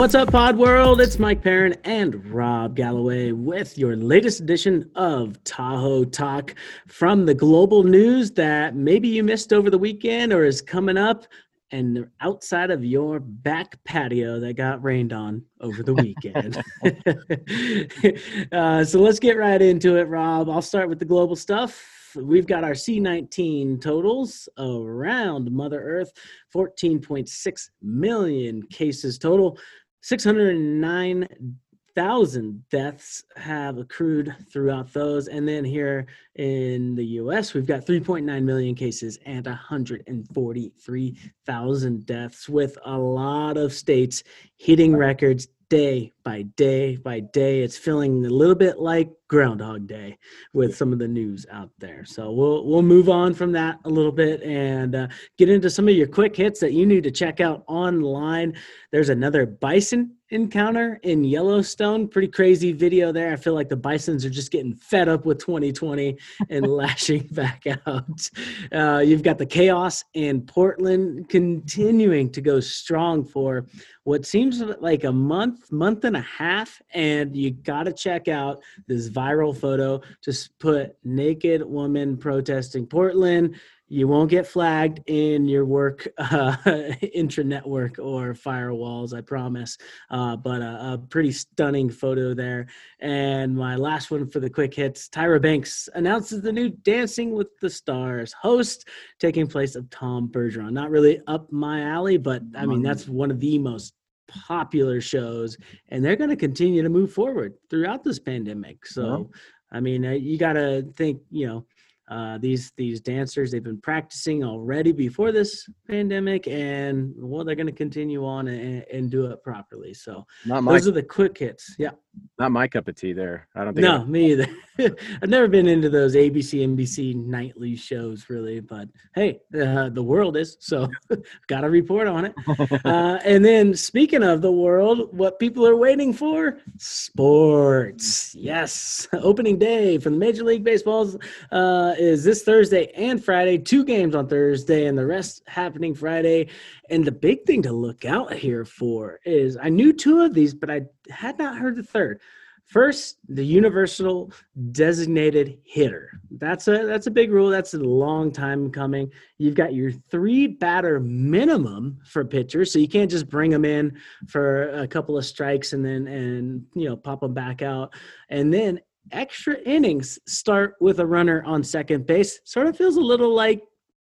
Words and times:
What's 0.00 0.14
up, 0.14 0.32
Pod 0.32 0.56
World? 0.56 0.98
It's 1.02 1.18
Mike 1.18 1.42
Perrin 1.42 1.76
and 1.84 2.24
Rob 2.32 2.74
Galloway 2.74 3.32
with 3.32 3.76
your 3.76 3.96
latest 3.96 4.40
edition 4.40 4.90
of 4.94 5.44
Tahoe 5.44 6.04
Talk 6.04 6.54
from 6.88 7.26
the 7.26 7.34
global 7.34 7.82
news 7.82 8.30
that 8.30 8.74
maybe 8.74 9.08
you 9.08 9.22
missed 9.22 9.52
over 9.52 9.68
the 9.68 9.76
weekend 9.76 10.32
or 10.32 10.46
is 10.46 10.62
coming 10.62 10.96
up 10.96 11.26
and 11.70 12.08
outside 12.22 12.70
of 12.70 12.82
your 12.82 13.20
back 13.20 13.76
patio 13.84 14.40
that 14.40 14.54
got 14.54 14.82
rained 14.82 15.12
on 15.12 15.44
over 15.60 15.82
the 15.82 15.92
weekend. 15.92 16.56
uh, 18.52 18.82
so 18.82 19.00
let's 19.00 19.18
get 19.18 19.36
right 19.36 19.60
into 19.60 19.96
it, 19.98 20.04
Rob. 20.04 20.48
I'll 20.48 20.62
start 20.62 20.88
with 20.88 20.98
the 20.98 21.04
global 21.04 21.36
stuff 21.36 21.78
we've 22.16 22.46
got 22.46 22.64
our 22.64 22.72
C19 22.72 23.80
totals 23.80 24.48
around 24.58 25.50
Mother 25.50 25.80
Earth 25.80 26.12
14.6 26.54 27.70
million 27.82 28.62
cases 28.64 29.18
total, 29.18 29.58
609,000 30.02 32.64
deaths 32.70 33.24
have 33.36 33.78
accrued 33.78 34.34
throughout 34.50 34.92
those. 34.92 35.28
And 35.28 35.46
then 35.46 35.64
here 35.64 36.06
in 36.36 36.94
the 36.94 37.04
US, 37.04 37.52
we've 37.54 37.66
got 37.66 37.86
3.9 37.86 38.42
million 38.42 38.74
cases 38.74 39.18
and 39.26 39.46
143,000 39.46 42.06
deaths, 42.06 42.48
with 42.48 42.78
a 42.84 42.98
lot 42.98 43.56
of 43.56 43.72
states 43.72 44.24
hitting 44.56 44.96
records 44.96 45.46
day 45.70 46.12
by 46.24 46.42
day 46.56 46.96
by 46.96 47.20
day. 47.20 47.62
It's 47.62 47.78
feeling 47.78 48.26
a 48.26 48.28
little 48.28 48.56
bit 48.56 48.78
like 48.78 49.08
Groundhog 49.28 49.86
Day 49.86 50.18
with 50.52 50.76
some 50.76 50.92
of 50.92 50.98
the 50.98 51.08
news 51.08 51.46
out 51.50 51.70
there. 51.78 52.04
So 52.04 52.32
we'll 52.32 52.66
we'll 52.66 52.82
move 52.82 53.08
on 53.08 53.32
from 53.32 53.52
that 53.52 53.78
a 53.84 53.88
little 53.88 54.12
bit 54.12 54.42
and 54.42 54.94
uh, 54.94 55.08
get 55.38 55.48
into 55.48 55.70
some 55.70 55.88
of 55.88 55.94
your 55.94 56.08
quick 56.08 56.36
hits 56.36 56.60
that 56.60 56.72
you 56.72 56.84
need 56.84 57.04
to 57.04 57.10
check 57.10 57.40
out 57.40 57.64
online. 57.68 58.54
There's 58.90 59.08
another 59.08 59.46
bison 59.46 60.16
encounter 60.30 61.00
in 61.02 61.24
Yellowstone. 61.24 62.08
Pretty 62.08 62.28
crazy 62.28 62.72
video 62.72 63.12
there. 63.12 63.32
I 63.32 63.36
feel 63.36 63.54
like 63.54 63.68
the 63.68 63.76
bisons 63.76 64.24
are 64.24 64.30
just 64.30 64.50
getting 64.50 64.74
fed 64.74 65.08
up 65.08 65.24
with 65.24 65.38
2020 65.38 66.16
and 66.48 66.66
lashing 66.76 67.26
back 67.32 67.64
out. 67.86 68.30
Uh, 68.72 69.02
you've 69.04 69.22
got 69.22 69.38
the 69.38 69.46
chaos 69.46 70.04
in 70.14 70.42
Portland 70.42 71.28
continuing 71.28 72.30
to 72.30 72.40
go 72.40 72.60
strong 72.60 73.24
for 73.24 73.66
what 74.04 74.24
seems 74.24 74.60
like 74.60 75.04
a 75.04 75.12
month, 75.12 75.70
month 75.72 76.04
and 76.04 76.16
a 76.16 76.22
half. 76.22 76.80
And 76.94 77.36
you 77.36 77.50
got 77.50 77.84
to 77.84 77.92
check 77.92 78.28
out 78.28 78.62
this 78.86 79.08
viral 79.08 79.56
photo. 79.56 80.00
Just 80.22 80.58
put 80.58 80.96
naked 81.04 81.62
woman 81.64 82.16
protesting 82.16 82.86
Portland 82.86 83.56
you 83.92 84.06
won't 84.06 84.30
get 84.30 84.46
flagged 84.46 85.00
in 85.08 85.46
your 85.46 85.64
work 85.64 86.06
uh, 86.16 86.56
intra-network 87.12 87.98
or 87.98 88.34
firewalls 88.34 89.12
i 89.12 89.20
promise. 89.20 89.76
Uh, 90.10 90.36
but 90.36 90.62
a, 90.62 90.92
a, 90.92 90.98
pretty 91.10 91.32
stunning 91.32 91.90
photo 91.90 92.32
there. 92.32 92.66
And 93.00 93.56
my 93.56 93.74
last 93.74 94.10
one 94.12 94.30
for 94.30 94.38
the 94.38 94.48
quick 94.48 94.72
hits 94.74 95.08
tyra 95.08 95.42
banks 95.42 95.88
announces 95.94 96.40
the 96.40 96.52
new 96.52 96.70
dancing 96.70 97.32
with 97.32 97.48
the 97.60 97.68
stars 97.68 98.32
host 98.40 98.88
taking 99.18 99.48
place 99.48 99.74
of 99.74 99.90
tom 99.90 100.28
bergeron. 100.28 100.72
Not 100.72 100.90
really 100.90 101.20
up 101.26 101.50
my 101.52 101.82
alley 101.82 102.16
but 102.16 102.42
i 102.56 102.64
mean 102.64 102.82
that's 102.82 103.08
one 103.08 103.30
of 103.32 103.40
the 103.40 103.58
most 103.58 103.94
popular 104.28 105.00
shows 105.00 105.56
and 105.88 106.04
they're 106.04 106.14
going 106.14 106.30
to 106.30 106.36
continue 106.36 106.82
to 106.84 106.88
move 106.88 107.12
forward 107.12 107.54
throughout 107.68 108.04
this 108.04 108.20
pandemic. 108.20 108.86
So 108.86 109.30
i 109.72 109.80
mean 109.80 110.06
uh, 110.06 110.12
you 110.12 110.38
got 110.38 110.52
to 110.52 110.82
think 110.96 111.20
you 111.30 111.48
know 111.48 111.66
uh, 112.10 112.38
these 112.38 112.72
these 112.76 113.00
dancers 113.00 113.50
they've 113.50 113.62
been 113.62 113.80
practicing 113.80 114.42
already 114.44 114.92
before 114.92 115.32
this 115.32 115.68
pandemic 115.88 116.46
and 116.48 117.14
well 117.16 117.44
they're 117.44 117.54
going 117.54 117.66
to 117.66 117.72
continue 117.72 118.26
on 118.26 118.48
and, 118.48 118.84
and, 118.92 119.10
do 119.10 119.26
it 119.26 119.42
properly 119.42 119.94
so 119.94 120.26
Not 120.44 120.64
those 120.64 120.88
are 120.88 120.92
the 120.92 121.02
quick 121.02 121.38
hits 121.38 121.76
yeah 121.78 121.90
not 122.38 122.52
my 122.52 122.66
cup 122.66 122.88
of 122.88 122.94
tea 122.94 123.12
there. 123.12 123.46
I 123.54 123.64
don't 123.64 123.74
think. 123.74 123.84
No, 123.84 124.04
me 124.04 124.32
either. 124.32 124.46
I've 125.22 125.28
never 125.28 125.46
been 125.46 125.66
into 125.66 125.90
those 125.90 126.14
ABC, 126.14 126.66
NBC 126.66 127.14
nightly 127.14 127.76
shows 127.76 128.30
really, 128.30 128.60
but 128.60 128.88
hey, 129.14 129.40
uh, 129.54 129.90
the 129.90 130.02
world 130.02 130.38
is 130.38 130.56
so 130.58 130.88
got 131.48 131.60
to 131.60 131.70
report 131.70 132.08
on 132.08 132.26
it. 132.26 132.34
Uh, 132.84 133.18
and 133.24 133.44
then 133.44 133.74
speaking 133.74 134.22
of 134.22 134.40
the 134.40 134.50
world, 134.50 135.14
what 135.16 135.38
people 135.38 135.66
are 135.66 135.76
waiting 135.76 136.12
for? 136.12 136.58
Sports. 136.78 138.34
Yes, 138.34 139.06
opening 139.12 139.58
day 139.58 139.98
for 139.98 140.10
the 140.10 140.16
Major 140.16 140.44
League 140.44 140.64
Baseball's 140.64 141.16
uh, 141.52 141.94
is 142.00 142.24
this 142.24 142.42
Thursday 142.42 142.90
and 142.96 143.22
Friday. 143.22 143.58
Two 143.58 143.84
games 143.84 144.14
on 144.14 144.26
Thursday, 144.26 144.86
and 144.86 144.96
the 144.96 145.04
rest 145.04 145.42
happening 145.46 145.94
Friday. 145.94 146.48
And 146.88 147.04
the 147.04 147.12
big 147.12 147.44
thing 147.44 147.62
to 147.62 147.72
look 147.72 148.04
out 148.04 148.32
here 148.32 148.64
for 148.64 149.20
is 149.24 149.58
I 149.60 149.68
knew 149.68 149.92
two 149.92 150.20
of 150.22 150.32
these, 150.32 150.54
but 150.54 150.70
I 150.70 150.82
had 151.10 151.38
not 151.38 151.58
heard 151.58 151.76
the 151.76 151.82
third. 151.82 152.20
First, 152.64 153.18
the 153.28 153.44
universal 153.44 154.32
designated 154.70 155.58
hitter. 155.64 156.20
That's 156.30 156.68
a 156.68 156.86
that's 156.86 157.08
a 157.08 157.10
big 157.10 157.32
rule. 157.32 157.50
That's 157.50 157.74
a 157.74 157.78
long 157.78 158.30
time 158.30 158.70
coming. 158.70 159.10
You've 159.38 159.56
got 159.56 159.74
your 159.74 159.90
three 159.90 160.46
batter 160.46 161.00
minimum 161.00 161.98
for 162.06 162.24
pitchers, 162.24 162.72
so 162.72 162.78
you 162.78 162.88
can't 162.88 163.10
just 163.10 163.28
bring 163.28 163.50
them 163.50 163.64
in 163.64 163.98
for 164.28 164.70
a 164.70 164.86
couple 164.86 165.18
of 165.18 165.26
strikes 165.26 165.72
and 165.72 165.84
then 165.84 166.06
and 166.06 166.64
you 166.74 166.88
know 166.88 166.96
pop 166.96 167.20
them 167.20 167.34
back 167.34 167.60
out. 167.60 167.92
And 168.28 168.54
then 168.54 168.80
extra 169.12 169.56
innings 169.66 170.18
start 170.26 170.74
with 170.80 171.00
a 171.00 171.06
runner 171.06 171.42
on 171.44 171.62
second 171.62 172.06
base. 172.06 172.40
Sort 172.44 172.66
of 172.66 172.76
feels 172.76 172.96
a 172.96 173.00
little 173.00 173.34
like 173.34 173.62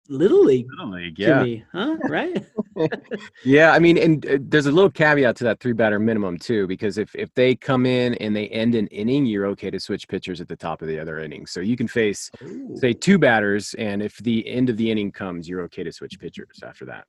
little 0.09 0.45
league. 0.45 0.67
Little 0.71 0.91
league, 0.91 1.19
yeah. 1.19 1.43
Me, 1.43 1.65
huh? 1.73 1.97
Right? 2.09 2.45
yeah, 3.45 3.73
I 3.73 3.79
mean, 3.79 3.99
and 3.99 4.27
uh, 4.27 4.39
there's 4.41 4.67
a 4.67 4.73
little 4.73 4.91
caveat 4.91 5.37
to 5.37 5.45
that 5.45 5.61
three 5.61 5.73
batter 5.73 5.99
minimum 5.99 6.39
too, 6.39 6.67
because 6.67 6.99
if 6.99 7.15
if 7.15 7.33
they 7.35 7.55
come 7.55 7.87
in 7.87 8.15
and 8.15 8.35
they 8.35 8.49
end 8.49 8.75
an 8.75 8.87
inning, 8.89 9.27
you're 9.27 9.47
okay 9.47 9.71
to 9.71 9.81
switch 9.81 10.09
pitchers 10.09 10.41
at 10.41 10.49
the 10.49 10.57
top 10.57 10.83
of 10.83 10.89
the 10.89 10.99
other 10.99 11.19
inning. 11.21 11.47
So 11.47 11.61
you 11.61 11.77
can 11.77 11.89
face, 11.89 12.31
Ooh. 12.43 12.77
say, 12.77 12.93
two 12.93 13.19
batters, 13.19 13.75
and 13.75 14.03
if 14.03 14.17
the 14.19 14.47
end 14.49 14.71
of 14.71 14.77
the 14.77 14.91
inning 14.91 15.13
comes, 15.13 15.49
you're 15.49 15.63
okay 15.63 15.83
to 15.85 15.93
switch 15.93 16.19
pitchers 16.19 16.61
after 16.65 16.85
that. 16.87 17.07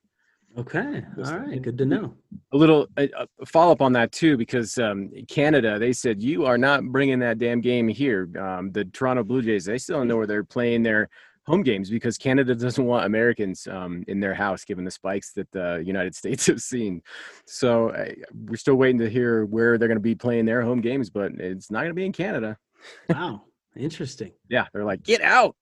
Okay. 0.57 1.03
All 1.17 1.37
right. 1.37 1.61
Good 1.61 1.77
to 1.77 1.85
know. 1.85 2.15
A 2.53 2.57
little 2.57 2.87
a, 2.97 3.09
a 3.39 3.45
follow 3.45 3.71
up 3.71 3.81
on 3.81 3.93
that 3.93 4.11
too, 4.11 4.35
because 4.35 4.77
um, 4.77 5.11
Canada, 5.27 5.77
they 5.77 5.93
said 5.93 6.21
you 6.21 6.45
are 6.45 6.57
not 6.57 6.83
bringing 6.83 7.19
that 7.19 7.37
damn 7.37 7.61
game 7.61 7.87
here. 7.87 8.29
Um, 8.39 8.71
the 8.71 8.85
Toronto 8.85 9.23
Blue 9.23 9.41
Jays, 9.41 9.65
they 9.65 9.77
still 9.77 9.97
don't 9.97 10.07
know 10.07 10.17
where 10.17 10.27
they're 10.27 10.43
playing 10.43 10.83
their 10.83 11.09
home 11.45 11.61
games 11.61 11.89
because 11.89 12.17
Canada 12.17 12.55
doesn't 12.55 12.85
want 12.85 13.05
Americans 13.05 13.67
um, 13.67 14.03
in 14.07 14.19
their 14.19 14.33
house, 14.33 14.65
given 14.65 14.83
the 14.83 14.91
spikes 14.91 15.33
that 15.33 15.51
the 15.51 15.83
United 15.85 16.15
States 16.21 16.47
have 16.47 16.61
seen. 16.61 17.01
So 17.45 17.89
uh, 17.89 18.11
we're 18.33 18.57
still 18.57 18.75
waiting 18.75 18.99
to 18.99 19.09
hear 19.09 19.45
where 19.45 19.77
they're 19.77 19.87
going 19.87 19.97
to 19.97 20.01
be 20.01 20.15
playing 20.15 20.45
their 20.45 20.61
home 20.61 20.81
games, 20.81 21.09
but 21.09 21.31
it's 21.33 21.69
not 21.69 21.79
going 21.79 21.91
to 21.91 21.95
be 21.95 22.05
in 22.05 22.13
Canada. 22.13 22.57
Wow, 23.09 23.43
interesting. 23.75 24.31
yeah, 24.49 24.65
they're 24.73 24.85
like, 24.85 25.03
get 25.03 25.21
out 25.21 25.55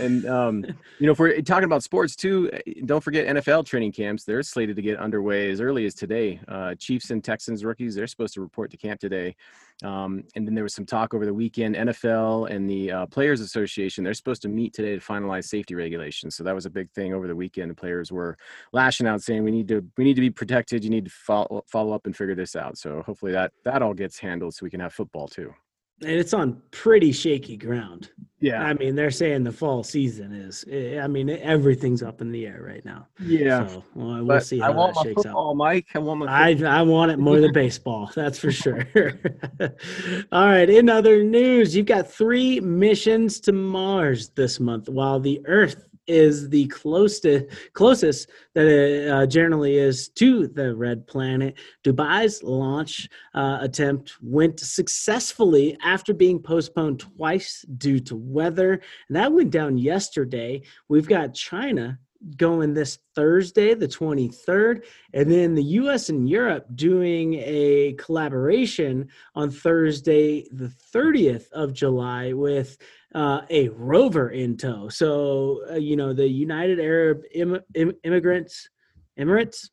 and 0.00 0.26
um, 0.26 0.64
you 0.98 1.06
know, 1.06 1.12
if 1.12 1.18
we're 1.18 1.40
talking 1.42 1.64
about 1.64 1.82
sports 1.82 2.16
too, 2.16 2.50
eh, 2.52 2.72
don't 2.84 3.02
forget 3.02 3.26
NFL 3.26 3.66
training 3.66 3.92
camps. 3.92 4.24
They're 4.24 4.42
slated 4.42 4.76
to 4.76 4.82
get 4.82 4.98
underway 4.98 5.50
as 5.50 5.60
early 5.60 5.86
as 5.86 5.94
today. 5.94 6.40
Uh, 6.48 6.74
Chiefs 6.74 7.10
and 7.10 7.22
Texans 7.22 7.64
rookies, 7.64 7.94
they're 7.94 8.06
supposed 8.06 8.34
to 8.34 8.40
report 8.40 8.70
to 8.70 8.76
camp 8.76 9.00
today. 9.00 9.36
Um, 9.82 10.24
and 10.36 10.46
then 10.46 10.54
there 10.54 10.62
was 10.62 10.74
some 10.74 10.86
talk 10.86 11.14
over 11.14 11.26
the 11.26 11.34
weekend. 11.34 11.74
NFL 11.74 12.50
and 12.50 12.70
the 12.70 12.92
uh, 12.92 13.06
Players 13.06 13.40
Association, 13.40 14.04
they're 14.04 14.14
supposed 14.14 14.42
to 14.42 14.48
meet 14.48 14.72
today 14.72 14.94
to 14.94 15.00
finalize 15.00 15.44
safety 15.44 15.74
regulations. 15.74 16.36
So 16.36 16.44
that 16.44 16.54
was 16.54 16.66
a 16.66 16.70
big 16.70 16.90
thing 16.92 17.12
over 17.12 17.26
the 17.26 17.36
weekend. 17.36 17.70
The 17.70 17.74
players 17.74 18.12
were 18.12 18.36
lashing 18.72 19.06
out, 19.06 19.22
saying 19.22 19.42
we 19.42 19.50
need 19.50 19.68
to 19.68 19.84
we 19.96 20.04
need 20.04 20.14
to 20.14 20.20
be 20.20 20.30
protected. 20.30 20.84
You 20.84 20.90
need 20.90 21.06
to 21.06 21.10
follow 21.10 21.64
follow 21.66 21.92
up 21.92 22.06
and 22.06 22.16
figure 22.16 22.34
this 22.34 22.56
out. 22.56 22.78
So 22.78 23.02
hopefully 23.02 23.32
that 23.32 23.52
that 23.64 23.82
all 23.82 23.94
gets 23.94 24.18
handled 24.18 24.54
so 24.54 24.64
we 24.64 24.70
can 24.70 24.80
have 24.80 24.94
football 24.94 25.28
too 25.28 25.52
and 26.00 26.10
it's 26.10 26.34
on 26.34 26.60
pretty 26.70 27.12
shaky 27.12 27.56
ground. 27.56 28.10
Yeah. 28.40 28.62
I 28.62 28.74
mean, 28.74 28.94
they're 28.94 29.10
saying 29.10 29.44
the 29.44 29.52
fall 29.52 29.82
season 29.82 30.32
is, 30.34 30.66
eh, 30.70 31.00
I 31.00 31.06
mean, 31.06 31.30
everything's 31.30 32.02
up 32.02 32.20
in 32.20 32.30
the 32.30 32.46
air 32.46 32.62
right 32.62 32.84
now. 32.84 33.06
Yeah. 33.18 33.66
So 33.66 33.84
well, 33.94 34.22
we'll 34.22 34.40
see 34.42 34.58
how 34.58 34.66
I 34.66 34.70
want 34.74 34.94
that 34.96 35.04
shakes 35.04 35.22
football, 35.22 35.50
out. 35.52 35.56
Mike. 35.56 35.86
I 35.94 35.98
want 35.98 36.20
my 36.20 36.26
I, 36.26 36.80
I 36.80 36.82
want 36.82 37.10
it 37.10 37.18
more 37.18 37.40
than 37.40 37.52
baseball. 37.54 38.10
That's 38.14 38.38
for 38.38 38.52
sure. 38.52 38.86
All 40.32 40.46
right. 40.46 40.68
In 40.68 40.90
other 40.90 41.22
news, 41.22 41.74
you've 41.74 41.86
got 41.86 42.10
three 42.10 42.60
missions 42.60 43.40
to 43.40 43.52
Mars 43.52 44.28
this 44.30 44.60
month 44.60 44.90
while 44.90 45.20
the 45.20 45.40
Earth 45.46 45.88
is 46.06 46.48
the 46.48 46.66
closest 46.66 47.46
closest 47.72 48.30
that 48.54 48.66
it 48.66 49.10
uh, 49.10 49.26
generally 49.26 49.76
is 49.76 50.08
to 50.10 50.46
the 50.48 50.74
red 50.74 51.06
planet. 51.06 51.54
Dubai's 51.82 52.42
launch 52.42 53.08
uh, 53.34 53.58
attempt 53.60 54.14
went 54.22 54.60
successfully 54.60 55.76
after 55.82 56.12
being 56.14 56.40
postponed 56.40 57.00
twice 57.00 57.64
due 57.78 58.00
to 58.00 58.16
weather. 58.16 58.80
And 59.08 59.16
that 59.16 59.32
went 59.32 59.50
down 59.50 59.78
yesterday. 59.78 60.62
We've 60.88 61.08
got 61.08 61.34
China 61.34 61.98
going 62.36 62.74
this 62.74 62.98
Thursday, 63.14 63.74
the 63.74 63.88
23rd, 63.88 64.84
and 65.12 65.30
then 65.30 65.54
the 65.54 65.62
US 65.62 66.08
and 66.08 66.28
Europe 66.28 66.66
doing 66.74 67.34
a 67.34 67.94
collaboration 67.98 69.08
on 69.34 69.50
Thursday, 69.50 70.46
the 70.52 70.72
30th 70.94 71.50
of 71.52 71.72
July, 71.72 72.32
with 72.32 72.76
uh, 73.14 73.42
a 73.50 73.68
rover 73.68 74.30
in 74.30 74.56
tow. 74.56 74.88
So, 74.88 75.60
uh, 75.70 75.74
you 75.74 75.96
know, 75.96 76.12
the 76.12 76.28
United 76.28 76.80
Arab 76.80 77.22
Im- 77.32 77.60
Im- 77.74 77.96
Immigrants, 78.02 78.68
Emirates, 79.18 79.68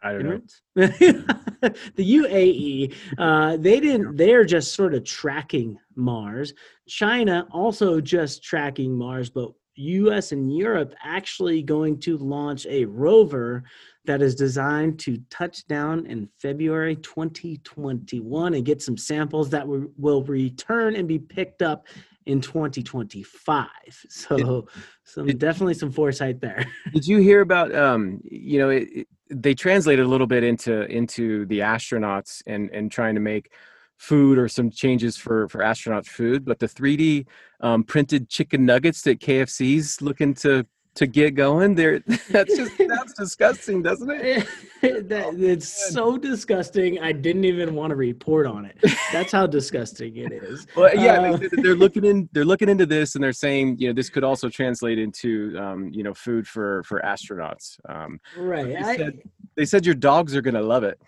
I 0.00 0.12
don't 0.12 0.28
know. 0.28 0.40
the 0.76 1.74
UAE, 1.98 2.94
uh, 3.18 3.56
they 3.56 3.80
didn't. 3.80 4.16
They're 4.16 4.44
just 4.44 4.74
sort 4.74 4.94
of 4.94 5.02
tracking 5.04 5.76
Mars. 5.96 6.54
China 6.86 7.48
also 7.50 8.00
just 8.00 8.44
tracking 8.44 8.96
Mars, 8.96 9.28
but 9.28 9.50
U.S. 9.78 10.32
and 10.32 10.54
Europe 10.56 10.94
actually 11.02 11.62
going 11.62 11.98
to 12.00 12.18
launch 12.18 12.66
a 12.66 12.84
rover 12.84 13.64
that 14.04 14.22
is 14.22 14.34
designed 14.34 14.98
to 15.00 15.18
touch 15.30 15.66
down 15.66 16.06
in 16.06 16.28
February 16.40 16.96
2021 16.96 18.54
and 18.54 18.64
get 18.64 18.82
some 18.82 18.96
samples 18.96 19.50
that 19.50 19.66
will, 19.66 19.86
will 19.96 20.22
return 20.24 20.96
and 20.96 21.06
be 21.06 21.18
picked 21.18 21.62
up 21.62 21.86
in 22.26 22.40
2025. 22.40 23.68
So, 24.10 24.66
some 25.04 25.28
it, 25.28 25.38
definitely 25.38 25.74
some 25.74 25.90
foresight 25.90 26.40
there. 26.40 26.64
Did 26.92 27.06
you 27.06 27.18
hear 27.18 27.40
about? 27.40 27.74
Um, 27.74 28.20
you 28.24 28.58
know, 28.58 28.70
it, 28.70 28.88
it, 28.92 29.08
they 29.30 29.54
translated 29.54 30.04
a 30.04 30.08
little 30.08 30.26
bit 30.26 30.44
into 30.44 30.84
into 30.84 31.46
the 31.46 31.60
astronauts 31.60 32.42
and 32.46 32.70
and 32.70 32.92
trying 32.92 33.14
to 33.14 33.20
make 33.20 33.52
food 33.98 34.38
or 34.38 34.48
some 34.48 34.70
changes 34.70 35.16
for 35.16 35.48
for 35.48 35.62
astronaut 35.62 36.06
food 36.06 36.44
but 36.44 36.58
the 36.60 36.66
3d 36.68 37.26
um, 37.60 37.82
printed 37.82 38.28
chicken 38.28 38.64
nuggets 38.64 39.02
that 39.02 39.20
kfc's 39.20 40.00
looking 40.00 40.32
to 40.32 40.64
to 40.98 41.06
get 41.06 41.36
going 41.36 41.76
there 41.76 42.00
that's 42.30 42.56
just 42.56 42.72
that's 42.78 43.12
disgusting 43.18 43.82
doesn't 43.82 44.10
it? 44.10 44.46
That, 44.80 45.24
oh, 45.26 45.34
it's 45.36 45.90
so 45.92 46.16
disgusting 46.16 47.00
i 47.00 47.10
didn't 47.10 47.44
even 47.44 47.74
want 47.74 47.90
to 47.90 47.96
report 47.96 48.46
on 48.46 48.64
it. 48.64 48.78
That's 49.12 49.32
how 49.32 49.44
disgusting 49.48 50.16
it 50.16 50.32
is. 50.32 50.68
Well 50.76 50.94
yeah 50.94 51.32
uh, 51.32 51.36
they, 51.36 51.68
are 51.68 51.74
looking 51.74 52.04
in 52.04 52.28
they're 52.32 52.44
looking 52.44 52.68
into 52.68 52.86
this 52.86 53.16
and 53.16 53.24
they're 53.24 53.32
saying 53.32 53.78
you 53.80 53.88
know 53.88 53.92
this 53.92 54.08
could 54.08 54.22
also 54.22 54.48
translate 54.48 55.00
into 55.00 55.58
um, 55.58 55.90
you 55.92 56.04
know 56.04 56.14
food 56.14 56.46
for 56.46 56.84
for 56.84 57.00
astronauts 57.00 57.80
um, 57.88 58.20
right 58.36 58.66
they, 58.66 58.76
I, 58.76 58.96
said, 58.96 59.18
they 59.56 59.64
said 59.64 59.84
your 59.84 59.96
dogs 59.96 60.36
are 60.36 60.42
gonna 60.42 60.62
love 60.62 60.84
it 60.84 61.00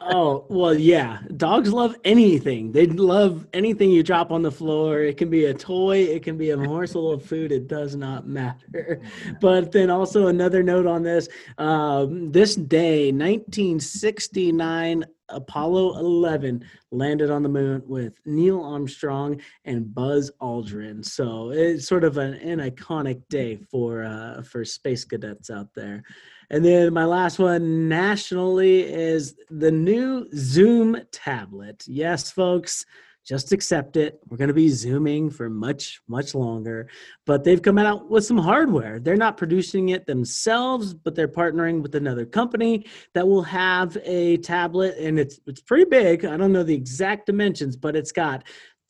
oh 0.00 0.46
well 0.48 0.74
yeah. 0.74 1.20
Dogs 1.36 1.72
love 1.72 1.96
anything. 2.04 2.72
They 2.72 2.86
love 2.86 3.46
anything 3.52 3.90
you 3.90 4.02
drop 4.02 4.30
on 4.30 4.42
the 4.42 4.50
floor. 4.50 5.00
It 5.00 5.16
can 5.16 5.30
be 5.30 5.46
a 5.46 5.54
toy. 5.54 5.98
It 5.98 6.22
can 6.22 6.36
be 6.36 6.50
a 6.50 6.56
morsel 6.56 7.12
of 7.12 7.24
food. 7.24 7.52
It 7.52 7.68
does 7.68 7.96
not 7.96 8.26
matter. 8.26 9.00
But 9.40 9.72
then 9.72 9.90
also 9.90 10.26
another 10.28 10.62
note 10.62 10.86
on 10.86 11.02
this 11.02 11.28
um, 11.58 12.32
this 12.32 12.54
day 12.54 13.12
1969 13.12 15.04
Apollo 15.30 15.98
11 15.98 16.64
landed 16.90 17.30
on 17.30 17.42
the 17.42 17.48
moon 17.48 17.82
with 17.86 18.14
Neil 18.26 18.62
Armstrong 18.62 19.40
and 19.64 19.92
Buzz 19.94 20.30
Aldrin. 20.40 21.04
So 21.04 21.50
it's 21.50 21.88
sort 21.88 22.04
of 22.04 22.18
an, 22.18 22.34
an 22.34 22.58
iconic 22.58 23.22
day 23.28 23.56
for 23.56 24.04
uh, 24.04 24.42
for 24.42 24.64
space 24.64 25.04
cadets 25.04 25.50
out 25.50 25.68
there. 25.74 26.02
And 26.50 26.64
then 26.64 26.92
my 26.92 27.04
last 27.04 27.38
one 27.38 27.88
nationally 27.88 28.82
is 28.82 29.34
the 29.50 29.70
new 29.70 30.26
Zoom 30.34 31.00
tablet. 31.10 31.84
Yes, 31.86 32.30
folks, 32.30 32.84
just 33.24 33.52
accept 33.52 33.96
it. 33.96 34.20
We're 34.28 34.36
going 34.36 34.48
to 34.48 34.54
be 34.54 34.68
zooming 34.68 35.30
for 35.30 35.48
much, 35.48 36.02
much 36.08 36.34
longer. 36.34 36.88
But 37.24 37.42
they've 37.42 37.62
come 37.62 37.78
out 37.78 38.10
with 38.10 38.26
some 38.26 38.36
hardware. 38.36 39.00
They're 39.00 39.16
not 39.16 39.38
producing 39.38 39.90
it 39.90 40.06
themselves, 40.06 40.92
but 40.92 41.14
they're 41.14 41.26
partnering 41.26 41.80
with 41.80 41.94
another 41.94 42.26
company 42.26 42.84
that 43.14 43.26
will 43.26 43.42
have 43.42 43.96
a 44.04 44.36
tablet, 44.38 44.98
and 44.98 45.18
it's 45.18 45.40
it's 45.46 45.62
pretty 45.62 45.86
big. 45.86 46.26
I 46.26 46.36
don't 46.36 46.52
know 46.52 46.62
the 46.62 46.74
exact 46.74 47.26
dimensions, 47.26 47.76
but 47.76 47.96
it's 47.96 48.12
got 48.12 48.44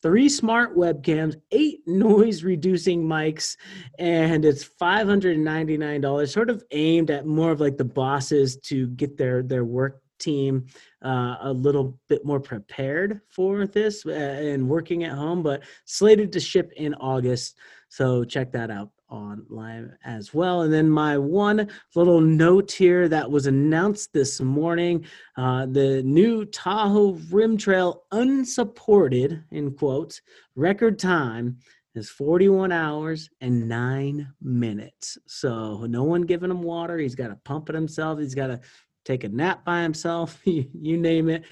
three 0.04 0.28
smart 0.28 0.76
webcams, 0.76 1.34
eight 1.50 1.80
noise 1.86 2.44
reducing 2.44 3.02
mics, 3.02 3.56
and 3.98 4.44
it's 4.44 4.62
$599, 4.62 6.28
sort 6.28 6.50
of 6.50 6.62
aimed 6.70 7.10
at 7.10 7.26
more 7.26 7.50
of 7.50 7.60
like 7.60 7.78
the 7.78 7.84
bosses 7.84 8.58
to 8.58 8.88
get 8.88 9.16
their 9.16 9.42
their 9.42 9.64
work 9.64 10.02
team 10.20 10.66
uh, 11.04 11.36
a 11.40 11.52
little 11.52 11.98
bit 12.08 12.24
more 12.24 12.38
prepared 12.38 13.20
for 13.30 13.66
this 13.66 14.04
uh, 14.06 14.10
and 14.10 14.68
working 14.68 15.04
at 15.04 15.12
home, 15.12 15.42
but 15.42 15.62
slated 15.86 16.30
to 16.32 16.40
ship 16.40 16.70
in 16.76 16.94
August. 16.94 17.56
So 17.88 18.24
check 18.24 18.52
that 18.52 18.70
out 18.70 18.90
online 19.14 19.96
as 20.04 20.34
well. 20.34 20.62
And 20.62 20.72
then 20.72 20.90
my 20.90 21.16
one 21.16 21.68
little 21.94 22.20
note 22.20 22.72
here 22.72 23.08
that 23.08 23.30
was 23.30 23.46
announced 23.46 24.12
this 24.12 24.40
morning 24.40 25.06
uh, 25.36 25.66
the 25.66 26.02
new 26.02 26.44
Tahoe 26.44 27.12
Rim 27.30 27.56
Trail 27.56 28.02
unsupported, 28.12 29.44
in 29.50 29.72
quotes, 29.72 30.20
record 30.56 30.98
time 30.98 31.58
is 31.94 32.10
41 32.10 32.72
hours 32.72 33.30
and 33.40 33.68
nine 33.68 34.32
minutes. 34.42 35.16
So 35.26 35.86
no 35.86 36.02
one 36.02 36.22
giving 36.22 36.50
him 36.50 36.62
water. 36.62 36.98
He's 36.98 37.14
got 37.14 37.28
to 37.28 37.38
pump 37.44 37.68
it 37.68 37.74
himself. 37.74 38.18
He's 38.18 38.34
got 38.34 38.48
to 38.48 38.60
take 39.04 39.24
a 39.24 39.28
nap 39.28 39.64
by 39.64 39.82
himself. 39.82 40.40
you 40.44 40.96
name 40.96 41.28
it. 41.28 41.44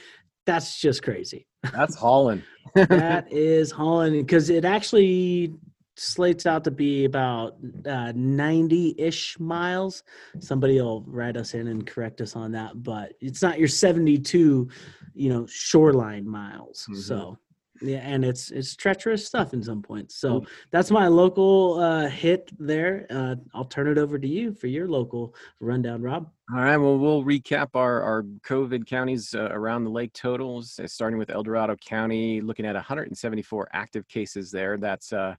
That's 0.46 0.80
just 0.80 1.02
crazy. 1.02 1.46
That's 1.72 1.94
hauling. 1.94 2.42
that 2.74 3.30
is 3.30 3.70
hauling 3.70 4.20
because 4.20 4.50
it 4.50 4.64
actually 4.64 5.54
slates 5.96 6.46
out 6.46 6.64
to 6.64 6.70
be 6.70 7.04
about 7.04 7.62
90-ish 7.62 9.36
uh, 9.38 9.42
miles. 9.42 10.02
Somebody 10.38 10.80
will 10.80 11.02
write 11.06 11.36
us 11.36 11.54
in 11.54 11.68
and 11.68 11.86
correct 11.86 12.20
us 12.20 12.36
on 12.36 12.52
that 12.52 12.82
but 12.82 13.12
it's 13.20 13.42
not 13.42 13.58
your 13.58 13.68
72 13.68 14.68
you 15.14 15.28
know 15.28 15.46
shoreline 15.46 16.28
miles. 16.28 16.86
Mm-hmm. 16.90 17.00
so 17.00 17.38
yeah 17.82 17.98
and 17.98 18.24
it's 18.24 18.50
it's 18.50 18.76
treacherous 18.76 19.26
stuff 19.26 19.52
in 19.52 19.62
some 19.62 19.82
points. 19.82 20.16
So 20.16 20.44
that's 20.70 20.90
my 20.90 21.08
local 21.08 21.80
uh, 21.80 22.08
hit 22.08 22.50
there. 22.58 23.06
Uh, 23.10 23.36
i'll 23.54 23.64
turn 23.64 23.88
it 23.88 23.98
over 23.98 24.18
to 24.18 24.28
you 24.28 24.54
for 24.54 24.68
your 24.68 24.88
local 24.88 25.34
rundown 25.60 26.02
rob. 26.02 26.30
All 26.54 26.62
right 26.62 26.76
well 26.76 26.98
we'll 26.98 27.24
recap 27.24 27.70
our 27.74 28.02
our 28.02 28.22
covid 28.44 28.86
counties 28.86 29.34
uh, 29.34 29.48
around 29.50 29.84
the 29.84 29.90
lake 29.90 30.12
totals 30.12 30.78
uh, 30.82 30.86
starting 30.86 31.18
with 31.18 31.30
el 31.30 31.42
dorado 31.42 31.76
county 31.76 32.40
looking 32.40 32.66
at 32.66 32.74
174 32.74 33.68
active 33.72 34.08
cases 34.08 34.50
there. 34.50 34.76
That's 34.78 35.12
uh 35.12 35.34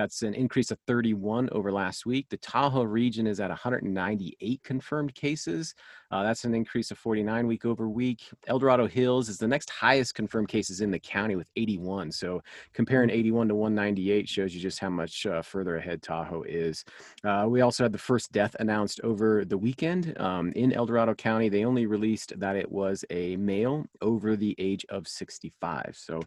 that's 0.00 0.22
an 0.22 0.32
increase 0.32 0.70
of 0.70 0.78
31 0.86 1.50
over 1.52 1.70
last 1.70 2.06
week. 2.06 2.26
The 2.30 2.38
Tahoe 2.38 2.84
region 2.84 3.26
is 3.26 3.38
at 3.38 3.50
198 3.50 4.62
confirmed 4.62 5.14
cases. 5.14 5.74
Uh, 6.10 6.22
that's 6.22 6.44
an 6.44 6.54
increase 6.54 6.90
of 6.90 6.96
49 6.96 7.46
week 7.46 7.66
over 7.66 7.86
week. 7.86 8.22
El 8.46 8.58
Dorado 8.58 8.86
Hills 8.86 9.28
is 9.28 9.36
the 9.36 9.46
next 9.46 9.68
highest 9.68 10.14
confirmed 10.14 10.48
cases 10.48 10.80
in 10.80 10.90
the 10.90 10.98
county 10.98 11.36
with 11.36 11.50
81. 11.54 12.12
So 12.12 12.40
comparing 12.72 13.10
81 13.10 13.48
to 13.48 13.54
198 13.54 14.26
shows 14.26 14.54
you 14.54 14.60
just 14.60 14.78
how 14.78 14.88
much 14.88 15.26
uh, 15.26 15.42
further 15.42 15.76
ahead 15.76 16.02
Tahoe 16.02 16.44
is. 16.44 16.82
Uh, 17.22 17.44
we 17.46 17.60
also 17.60 17.84
had 17.84 17.92
the 17.92 17.98
first 17.98 18.32
death 18.32 18.56
announced 18.58 19.02
over 19.04 19.44
the 19.44 19.58
weekend 19.58 20.18
um, 20.18 20.50
in 20.56 20.72
El 20.72 20.86
Dorado 20.86 21.14
County. 21.14 21.50
They 21.50 21.66
only 21.66 21.84
released 21.84 22.40
that 22.40 22.56
it 22.56 22.72
was 22.72 23.04
a 23.10 23.36
male 23.36 23.84
over 24.00 24.34
the 24.34 24.56
age 24.58 24.86
of 24.88 25.06
65. 25.06 25.92
So 25.92 26.22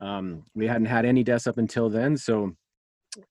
um, 0.00 0.44
we 0.54 0.66
hadn't 0.66 0.86
had 0.86 1.04
any 1.04 1.22
deaths 1.22 1.46
up 1.46 1.58
until 1.58 1.90
then. 1.90 2.16
So 2.16 2.54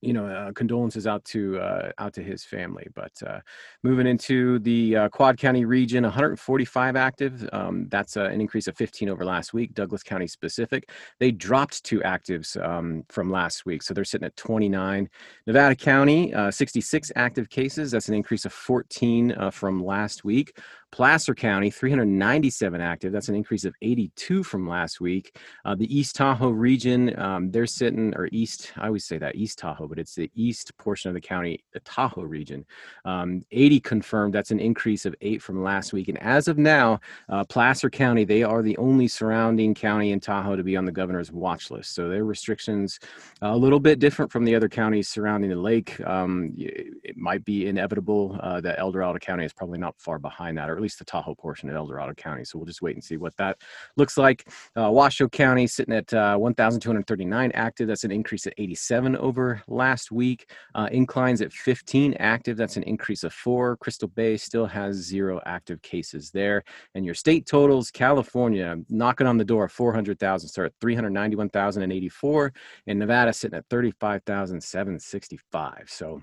you 0.01 0.13
know, 0.13 0.25
uh, 0.25 0.51
condolences 0.53 1.07
out 1.07 1.23
to 1.25 1.59
uh, 1.59 1.91
out 1.97 2.13
to 2.13 2.23
his 2.23 2.43
family. 2.43 2.87
But 2.95 3.11
uh, 3.25 3.39
moving 3.83 4.07
into 4.07 4.59
the 4.59 4.95
uh, 4.95 5.09
Quad 5.09 5.37
County 5.37 5.65
region, 5.65 6.03
145 6.03 6.95
active. 6.95 7.47
Um, 7.53 7.87
that's 7.89 8.17
uh, 8.17 8.25
an 8.25 8.41
increase 8.41 8.67
of 8.67 8.75
15 8.77 9.09
over 9.09 9.25
last 9.25 9.53
week. 9.53 9.73
Douglas 9.73 10.03
County 10.03 10.27
specific, 10.27 10.89
they 11.19 11.31
dropped 11.31 11.83
two 11.83 11.99
actives 12.01 12.61
um, 12.63 13.03
from 13.09 13.31
last 13.31 13.65
week, 13.65 13.83
so 13.83 13.93
they're 13.93 14.03
sitting 14.03 14.25
at 14.25 14.35
29. 14.35 15.09
Nevada 15.45 15.75
County, 15.75 16.33
uh, 16.33 16.51
66 16.51 17.11
active 17.15 17.49
cases. 17.49 17.91
That's 17.91 18.09
an 18.09 18.15
increase 18.15 18.45
of 18.45 18.53
14 18.53 19.51
from 19.51 19.83
last 19.83 20.23
week. 20.23 20.57
Placer 20.91 21.35
County, 21.35 21.69
397 21.69 22.81
active. 22.81 23.11
That's 23.11 23.29
an 23.29 23.35
increase 23.35 23.65
of 23.65 23.75
82 23.81 24.43
from 24.43 24.67
last 24.67 25.01
week. 25.01 25.37
Uh, 25.65 25.75
the 25.75 25.95
East 25.95 26.15
Tahoe 26.15 26.49
region, 26.49 27.17
um, 27.19 27.51
they're 27.51 27.67
sitting, 27.67 28.15
or 28.15 28.29
East, 28.31 28.71
I 28.77 28.87
always 28.87 29.05
say 29.05 29.17
that, 29.17 29.35
East 29.35 29.59
Tahoe, 29.59 29.87
but 29.87 29.99
it's 29.99 30.15
the 30.15 30.31
east 30.35 30.75
portion 30.77 31.09
of 31.09 31.13
the 31.13 31.21
county, 31.21 31.63
the 31.73 31.79
Tahoe 31.81 32.23
region. 32.23 32.65
Um, 33.05 33.43
80 33.51 33.79
confirmed. 33.81 34.33
That's 34.33 34.51
an 34.51 34.59
increase 34.59 35.05
of 35.05 35.15
eight 35.21 35.41
from 35.41 35.61
last 35.63 35.93
week. 35.93 36.07
And 36.07 36.21
as 36.21 36.47
of 36.47 36.57
now, 36.57 36.99
uh, 37.29 37.43
Placer 37.43 37.89
County, 37.89 38.23
they 38.23 38.43
are 38.43 38.61
the 38.61 38.77
only 38.77 39.07
surrounding 39.07 39.73
county 39.73 40.11
in 40.11 40.19
Tahoe 40.19 40.55
to 40.55 40.63
be 40.63 40.77
on 40.77 40.85
the 40.85 40.91
governor's 40.91 41.31
watch 41.31 41.69
list. 41.69 41.93
So 41.95 42.09
their 42.09 42.25
restrictions 42.25 42.99
a 43.41 43.55
little 43.55 43.79
bit 43.79 43.99
different 43.99 44.31
from 44.31 44.45
the 44.45 44.55
other 44.55 44.69
counties 44.69 45.09
surrounding 45.09 45.49
the 45.49 45.55
lake. 45.55 45.99
Um, 46.05 46.53
it 46.57 47.17
might 47.17 47.43
be 47.45 47.67
inevitable 47.67 48.39
uh, 48.41 48.61
that 48.61 48.79
El 48.79 48.91
Dorado 48.91 49.19
County 49.19 49.45
is 49.45 49.53
probably 49.53 49.79
not 49.79 49.95
far 49.99 50.19
behind 50.19 50.57
that, 50.57 50.69
or 50.69 50.76
at 50.77 50.81
least 50.81 50.99
the 50.99 51.05
Tahoe 51.05 51.35
portion 51.35 51.69
of 51.69 51.75
El 51.75 51.87
Dorado 51.87 52.13
County. 52.13 52.45
So 52.45 52.57
we'll 52.57 52.65
just 52.65 52.81
wait 52.81 52.95
and 52.95 53.03
see 53.03 53.17
what 53.17 53.35
that 53.37 53.57
looks 53.97 54.17
like. 54.17 54.47
Uh, 54.75 54.91
Washoe 54.91 55.27
County 55.27 55.67
sitting 55.67 55.93
at 55.93 56.13
uh, 56.13 56.37
1,239 56.37 57.51
active. 57.53 57.87
That's 57.87 58.03
an 58.03 58.11
increase 58.11 58.45
of 58.45 58.53
87 58.57 59.15
over 59.17 59.61
last 59.67 60.11
week. 60.11 60.49
Uh, 60.75 60.87
Inclines 60.91 61.41
at 61.41 61.51
15 61.51 62.15
active. 62.19 62.57
That's 62.57 62.77
an 62.77 62.83
increase 62.83 63.23
of 63.23 63.33
four. 63.33 63.77
Crystal 63.77 64.07
Bay 64.07 64.37
still 64.37 64.65
has 64.65 64.95
zero 64.95 65.41
active 65.45 65.81
cases 65.81 66.31
there. 66.31 66.63
And 66.95 67.05
your 67.05 67.15
state 67.15 67.45
totals, 67.45 67.91
California 67.91 68.77
knocking 68.89 69.27
on 69.27 69.37
the 69.37 69.45
door 69.45 69.65
of 69.65 69.71
400,000, 69.71 70.49
start 70.49 70.67
at 70.67 70.73
391,084, 70.81 72.53
and 72.87 72.99
Nevada 72.99 73.33
sitting 73.33 73.57
at 73.57 73.65
35,765. 73.69 75.83
So 75.87 76.21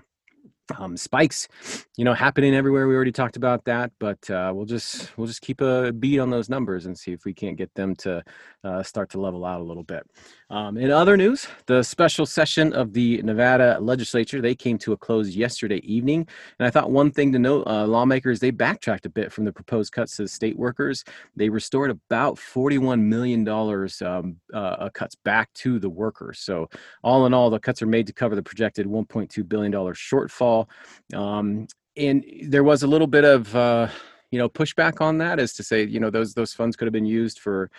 um, 0.77 0.97
spikes, 0.97 1.47
you 1.97 2.05
know, 2.05 2.13
happening 2.13 2.55
everywhere. 2.55 2.87
We 2.87 2.95
already 2.95 3.11
talked 3.11 3.37
about 3.37 3.65
that, 3.65 3.91
but 3.99 4.29
uh, 4.29 4.51
we'll 4.53 4.65
just 4.65 5.15
we'll 5.17 5.27
just 5.27 5.41
keep 5.41 5.61
a 5.61 5.91
beat 5.91 6.19
on 6.19 6.29
those 6.29 6.49
numbers 6.49 6.85
and 6.85 6.97
see 6.97 7.11
if 7.11 7.25
we 7.25 7.33
can't 7.33 7.57
get 7.57 7.73
them 7.75 7.95
to 7.97 8.23
uh, 8.63 8.83
start 8.83 9.09
to 9.11 9.19
level 9.19 9.45
out 9.45 9.61
a 9.61 9.63
little 9.63 9.83
bit. 9.83 10.05
Um, 10.49 10.77
in 10.77 10.91
other 10.91 11.17
news, 11.17 11.47
the 11.65 11.83
special 11.83 12.25
session 12.25 12.73
of 12.73 12.93
the 12.93 13.21
Nevada 13.23 13.77
legislature 13.79 14.41
they 14.41 14.55
came 14.55 14.77
to 14.79 14.93
a 14.93 14.97
close 14.97 15.35
yesterday 15.35 15.77
evening, 15.77 16.27
and 16.59 16.67
I 16.67 16.71
thought 16.71 16.91
one 16.91 17.11
thing 17.11 17.31
to 17.33 17.39
note: 17.39 17.65
uh, 17.67 17.85
lawmakers 17.85 18.39
they 18.39 18.51
backtracked 18.51 19.05
a 19.05 19.09
bit 19.09 19.31
from 19.31 19.45
the 19.45 19.53
proposed 19.53 19.91
cuts 19.91 20.17
to 20.17 20.27
state 20.27 20.57
workers. 20.57 21.03
They 21.35 21.49
restored 21.49 21.91
about 21.91 22.37
forty-one 22.39 23.07
million 23.07 23.43
dollars 23.43 24.01
um, 24.01 24.37
uh, 24.53 24.89
cuts 24.93 25.15
back 25.15 25.51
to 25.55 25.79
the 25.79 25.89
workers. 25.89 26.39
So 26.39 26.69
all 27.03 27.25
in 27.25 27.33
all, 27.33 27.49
the 27.49 27.59
cuts 27.59 27.81
are 27.81 27.87
made 27.87 28.07
to 28.07 28.13
cover 28.13 28.35
the 28.35 28.43
projected 28.43 28.87
one 28.87 29.05
point 29.05 29.29
two 29.29 29.43
billion 29.43 29.71
dollar 29.71 29.93
shortfall. 29.93 30.54
Um, 31.13 31.67
and 31.97 32.23
there 32.43 32.63
was 32.63 32.83
a 32.83 32.87
little 32.87 33.07
bit 33.07 33.23
of 33.23 33.55
uh, 33.55 33.87
you 34.35 34.41
know 34.41 34.49
pushback 34.49 34.99
on 34.99 35.17
that 35.17 35.39
is 35.39 35.53
to 35.53 35.63
say 35.63 35.85
you 35.85 35.97
know 35.97 36.09
those 36.09 36.33
those 36.33 36.53
funds 36.53 36.75
could 36.75 36.87
have 36.87 36.91
been 36.91 37.05
used 37.05 37.39
for 37.39 37.71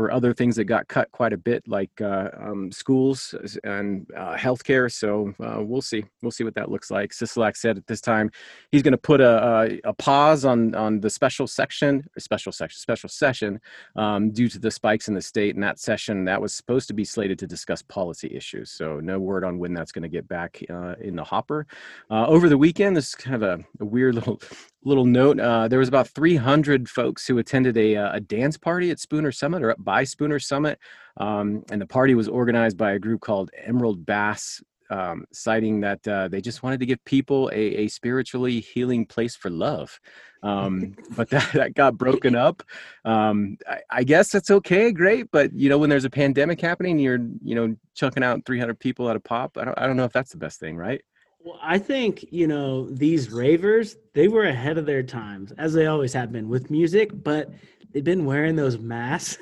for 0.00 0.10
other 0.10 0.34
things 0.34 0.56
that 0.56 0.64
got 0.64 0.88
cut 0.88 1.12
quite 1.12 1.32
a 1.32 1.36
bit 1.36 1.62
like 1.68 2.00
uh, 2.00 2.30
um, 2.36 2.72
schools 2.72 3.32
and 3.64 4.10
uh, 4.16 4.34
healthcare. 4.34 4.90
So 4.90 5.32
uh, 5.38 5.62
we'll 5.62 5.82
see 5.82 6.02
we'll 6.20 6.32
see 6.32 6.42
what 6.42 6.54
that 6.54 6.68
looks 6.68 6.90
like. 6.90 7.12
Sisolak 7.12 7.56
said 7.56 7.76
at 7.76 7.86
this 7.86 8.00
time 8.00 8.32
he's 8.72 8.82
going 8.82 8.92
to 8.92 8.98
put 8.98 9.20
a, 9.20 9.78
a, 9.84 9.90
a, 9.90 9.92
pause 9.92 10.44
on 10.44 10.74
on 10.74 11.00
the 11.00 11.10
special 11.10 11.46
section 11.46 12.02
special 12.18 12.50
section 12.50 12.80
special 12.80 13.08
session 13.08 13.60
um, 13.94 14.30
due 14.32 14.48
to 14.48 14.58
the 14.58 14.70
spikes 14.70 15.06
in 15.06 15.14
the 15.14 15.22
state. 15.22 15.54
And 15.54 15.62
that 15.62 15.78
session 15.78 16.24
that 16.24 16.40
was 16.40 16.54
supposed 16.54 16.88
to 16.88 16.94
be 16.94 17.04
slated 17.04 17.38
to 17.38 17.46
discuss 17.46 17.82
policy 17.82 18.34
issues. 18.34 18.70
So 18.72 18.98
no 18.98 19.20
word 19.20 19.44
on 19.44 19.60
when 19.60 19.74
that's 19.74 19.92
going 19.92 20.02
to 20.02 20.08
get 20.08 20.26
back 20.26 20.60
uh, 20.70 20.94
in 21.00 21.14
the 21.14 21.24
hopper. 21.24 21.68
Uh, 22.10 22.26
over 22.26 22.48
the 22.48 22.58
weekend 22.58 22.96
this 22.96 23.10
is 23.10 23.14
kind 23.14 23.36
of 23.36 23.42
a, 23.42 23.62
a 23.80 23.84
weird 23.84 24.16
little 24.16 24.40
little 24.84 25.04
note 25.04 25.38
uh, 25.38 25.68
there 25.68 25.78
was 25.78 25.88
about 25.88 26.08
300 26.08 26.88
folks 26.88 27.26
who 27.26 27.38
attended 27.38 27.76
a, 27.76 27.96
uh, 27.96 28.12
a 28.14 28.20
dance 28.20 28.56
party 28.56 28.90
at 28.90 28.98
spooner 28.98 29.32
summit 29.32 29.62
or 29.62 29.70
up 29.70 29.84
by 29.84 30.04
spooner 30.04 30.38
summit 30.38 30.78
um, 31.18 31.62
and 31.70 31.80
the 31.80 31.86
party 31.86 32.14
was 32.14 32.28
organized 32.28 32.76
by 32.76 32.92
a 32.92 32.98
group 32.98 33.20
called 33.20 33.50
emerald 33.64 34.06
bass 34.06 34.62
um, 34.90 35.24
citing 35.32 35.80
that 35.80 36.06
uh, 36.08 36.28
they 36.28 36.40
just 36.40 36.62
wanted 36.62 36.80
to 36.80 36.86
give 36.86 37.04
people 37.04 37.48
a, 37.52 37.76
a 37.76 37.88
spiritually 37.88 38.58
healing 38.60 39.06
place 39.06 39.36
for 39.36 39.50
love 39.50 40.00
um, 40.42 40.94
but 41.16 41.28
that, 41.30 41.52
that 41.52 41.74
got 41.74 41.98
broken 41.98 42.34
up. 42.34 42.62
Um, 43.04 43.58
I, 43.68 43.80
I, 43.90 44.04
guess 44.04 44.32
that's 44.32 44.50
okay 44.50 44.90
great 44.90 45.30
but 45.30 45.52
you 45.52 45.68
know 45.68 45.78
when 45.78 45.90
there's 45.90 46.04
a 46.04 46.10
pandemic 46.10 46.60
happening 46.60 46.98
you're 46.98 47.20
you 47.42 47.54
know 47.54 47.76
chucking 47.94 48.22
out 48.22 48.44
300 48.46 48.78
people 48.78 49.08
at 49.10 49.16
a 49.16 49.20
pop 49.20 49.58
I 49.58 49.64
don't, 49.64 49.78
I 49.78 49.86
don't 49.86 49.96
know 49.96 50.04
if 50.04 50.12
that's 50.12 50.32
the 50.32 50.38
best 50.38 50.58
thing 50.58 50.76
right 50.76 51.02
well, 51.42 51.58
I 51.62 51.78
think, 51.78 52.24
you 52.30 52.46
know, 52.46 52.88
these 52.90 53.30
ravers, 53.30 53.96
they 54.14 54.28
were 54.28 54.44
ahead 54.44 54.78
of 54.78 54.86
their 54.86 55.02
times, 55.02 55.52
as 55.52 55.72
they 55.72 55.86
always 55.86 56.12
have 56.12 56.32
been 56.32 56.48
with 56.48 56.70
music, 56.70 57.10
but 57.12 57.50
they've 57.92 58.04
been 58.04 58.24
wearing 58.24 58.56
those 58.56 58.78
masks 58.78 59.38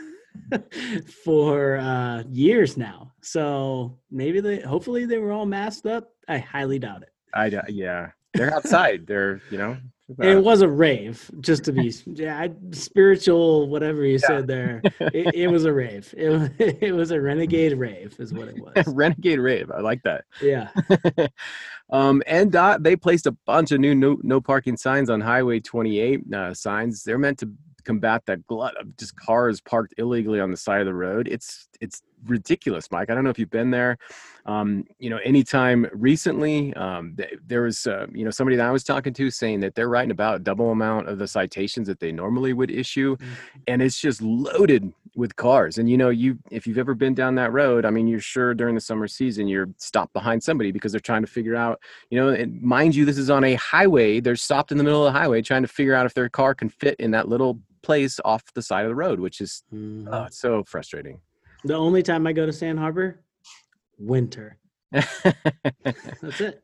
for 1.24 1.78
uh, 1.78 2.22
years 2.30 2.76
now. 2.76 3.12
So 3.20 3.98
maybe 4.10 4.40
they, 4.40 4.60
hopefully 4.60 5.06
they 5.06 5.18
were 5.18 5.32
all 5.32 5.46
masked 5.46 5.86
up. 5.86 6.10
I 6.28 6.38
highly 6.38 6.78
doubt 6.78 7.02
it. 7.02 7.10
I, 7.34 7.50
yeah. 7.68 8.10
They're 8.34 8.54
outside. 8.54 9.06
They're, 9.06 9.40
you 9.50 9.58
know, 9.58 9.76
it 10.20 10.42
was 10.42 10.62
a 10.62 10.68
rave, 10.68 11.30
just 11.40 11.64
to 11.64 11.72
be 11.72 11.92
yeah, 12.06 12.48
spiritual, 12.72 13.68
whatever 13.68 14.04
you 14.04 14.12
yeah. 14.12 14.26
said 14.26 14.46
there. 14.46 14.82
It, 15.00 15.34
it, 15.34 15.46
was 15.48 15.64
a 15.64 15.72
rave. 15.72 16.14
It, 16.16 16.52
it 16.82 16.94
was 16.94 17.10
a 17.10 17.20
renegade 17.20 17.76
rave, 17.78 18.14
is 18.18 18.32
what 18.32 18.48
it 18.48 18.56
was. 18.58 18.86
renegade 18.86 19.38
rave. 19.38 19.70
I 19.70 19.80
like 19.80 20.02
that. 20.02 20.24
Yeah. 20.40 20.68
um, 21.90 22.22
and 22.26 22.52
dot 22.52 22.82
they 22.82 22.94
placed 22.94 23.26
a 23.26 23.32
bunch 23.46 23.72
of 23.72 23.80
new 23.80 23.94
no, 23.94 24.18
no 24.22 24.40
parking 24.40 24.76
signs 24.76 25.10
on 25.10 25.20
Highway 25.20 25.60
28 25.60 26.32
uh, 26.32 26.54
signs. 26.54 27.04
They're 27.04 27.18
meant 27.18 27.38
to 27.38 27.50
combat 27.84 28.22
that 28.26 28.46
glut 28.46 28.76
of 28.76 28.96
just 28.98 29.16
cars 29.16 29.60
parked 29.60 29.94
illegally 29.96 30.40
on 30.40 30.50
the 30.50 30.56
side 30.56 30.80
of 30.80 30.86
the 30.86 30.94
road. 30.94 31.26
It's 31.26 31.68
it's 31.80 32.02
ridiculous, 32.26 32.90
Mike. 32.90 33.10
I 33.10 33.14
don't 33.14 33.24
know 33.24 33.30
if 33.30 33.38
you've 33.38 33.50
been 33.50 33.70
there. 33.70 33.98
Um, 34.46 34.84
you 34.98 35.10
know, 35.10 35.18
anytime 35.18 35.86
recently, 35.92 36.72
um, 36.74 37.14
th- 37.16 37.34
there 37.46 37.62
was, 37.62 37.86
uh, 37.86 38.06
you 38.12 38.24
know, 38.24 38.30
somebody 38.30 38.56
that 38.56 38.66
I 38.66 38.70
was 38.70 38.82
talking 38.82 39.12
to 39.12 39.30
saying 39.30 39.60
that 39.60 39.74
they're 39.74 39.88
writing 39.88 40.10
about 40.10 40.42
double 40.42 40.70
amount 40.70 41.08
of 41.08 41.18
the 41.18 41.28
citations 41.28 41.86
that 41.88 42.00
they 42.00 42.12
normally 42.12 42.54
would 42.54 42.70
issue, 42.70 43.16
mm-hmm. 43.16 43.32
and 43.66 43.82
it's 43.82 44.00
just 44.00 44.22
loaded 44.22 44.92
with 45.14 45.36
cars. 45.36 45.78
And 45.78 45.90
you 45.90 45.98
know, 45.98 46.08
you 46.08 46.38
if 46.50 46.66
you've 46.66 46.78
ever 46.78 46.94
been 46.94 47.12
down 47.12 47.34
that 47.34 47.52
road, 47.52 47.84
I 47.84 47.90
mean, 47.90 48.06
you're 48.06 48.20
sure 48.20 48.54
during 48.54 48.74
the 48.74 48.80
summer 48.80 49.08
season 49.08 49.48
you're 49.48 49.68
stopped 49.76 50.12
behind 50.12 50.42
somebody 50.42 50.72
because 50.72 50.92
they're 50.92 51.00
trying 51.00 51.22
to 51.22 51.28
figure 51.28 51.56
out, 51.56 51.80
you 52.08 52.18
know, 52.18 52.28
and 52.28 52.62
mind 52.62 52.94
you, 52.94 53.04
this 53.04 53.18
is 53.18 53.28
on 53.28 53.44
a 53.44 53.54
highway. 53.54 54.20
They're 54.20 54.36
stopped 54.36 54.72
in 54.72 54.78
the 54.78 54.84
middle 54.84 55.06
of 55.06 55.12
the 55.12 55.18
highway 55.18 55.42
trying 55.42 55.62
to 55.62 55.68
figure 55.68 55.94
out 55.94 56.06
if 56.06 56.14
their 56.14 56.28
car 56.28 56.54
can 56.54 56.68
fit 56.68 56.96
in 56.98 57.10
that 57.10 57.28
little 57.28 57.58
place 57.82 58.20
off 58.24 58.52
the 58.54 58.62
side 58.62 58.84
of 58.84 58.90
the 58.90 58.94
road, 58.94 59.20
which 59.20 59.40
is 59.40 59.62
mm-hmm. 59.74 60.12
uh, 60.12 60.28
so 60.30 60.62
frustrating. 60.64 61.20
The 61.64 61.74
only 61.74 62.02
time 62.02 62.26
I 62.26 62.32
go 62.32 62.46
to 62.46 62.52
Sand 62.52 62.78
Harbor, 62.78 63.24
winter. 63.98 64.58
That's 64.92 66.40
it. 66.40 66.62